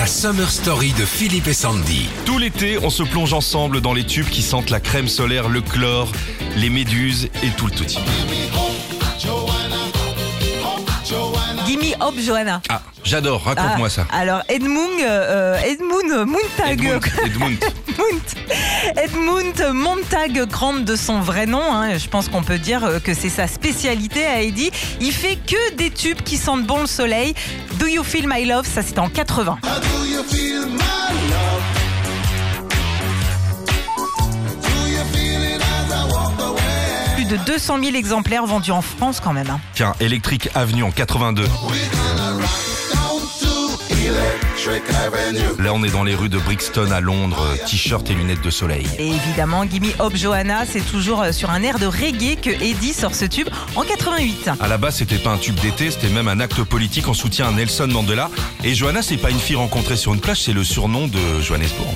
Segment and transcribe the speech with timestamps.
[0.00, 2.08] La Summer Story de Philippe et Sandy.
[2.24, 5.60] Tout l'été, on se plonge ensemble dans les tubes qui sentent la crème solaire, le
[5.60, 6.10] chlore,
[6.56, 7.98] les méduses et tout le touti.
[11.66, 12.62] Gimme Hop Johanna.
[12.70, 14.06] Ah, j'adore, raconte-moi Ah, ça.
[14.10, 17.58] Alors Edmund, euh, Edmund Montag, Edmund, Edmund.
[18.10, 21.62] Edmund, Edmund Montag Grant de son vrai nom.
[21.72, 24.70] hein, je pense qu'on peut dire euh, que c'est sa spécialité à Eddie.
[25.00, 27.34] Il fait que des tubes qui sentent bon le soleil.
[27.78, 29.58] Do You Feel My Love, ça c'était en 80.
[37.14, 39.50] Plus de 200 000 exemplaires vendus en France quand même.
[39.50, 39.60] hein.
[39.74, 41.44] Tiens, Electric Avenue en 82.
[45.58, 48.86] Là, on est dans les rues de Brixton à Londres, t-shirt et lunettes de soleil.
[48.98, 52.92] Et évidemment, Gimme Hop Johanna, c'est toujours euh, sur un air de reggae que Eddie
[52.92, 54.50] sort ce tube en 88.
[54.60, 57.48] À la base, c'était pas un tube d'été, c'était même un acte politique en soutien
[57.48, 58.30] à Nelson Mandela.
[58.62, 61.94] Et Johanna, c'est pas une fille rencontrée sur une plage, c'est le surnom de Johannesburg.